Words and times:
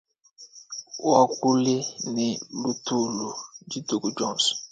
Wakule 1.11 1.75
ne 2.13 2.27
lutulu 2.61 3.27
dituku 3.69 4.07
dionso. 4.15 4.51